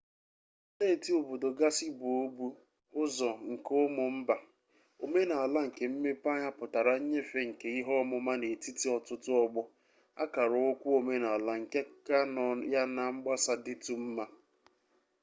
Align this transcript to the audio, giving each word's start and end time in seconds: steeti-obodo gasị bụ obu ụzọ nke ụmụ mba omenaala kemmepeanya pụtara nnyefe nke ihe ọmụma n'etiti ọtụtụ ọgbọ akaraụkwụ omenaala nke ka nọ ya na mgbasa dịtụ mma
steeti-obodo 0.73 1.47
gasị 1.59 1.87
bụ 1.99 2.07
obu 2.23 2.45
ụzọ 3.01 3.29
nke 3.51 3.71
ụmụ 3.85 4.03
mba 4.17 4.35
omenaala 5.03 5.61
kemmepeanya 5.77 6.49
pụtara 6.57 6.93
nnyefe 6.99 7.39
nke 7.49 7.67
ihe 7.79 7.93
ọmụma 8.03 8.33
n'etiti 8.37 8.87
ọtụtụ 8.97 9.31
ọgbọ 9.43 9.61
akaraụkwụ 10.23 10.87
omenaala 10.99 11.53
nke 11.61 11.79
ka 12.05 12.17
nọ 12.35 12.45
ya 12.73 12.81
na 12.95 13.03
mgbasa 13.15 13.53
dịtụ 13.65 13.93
mma 14.03 14.25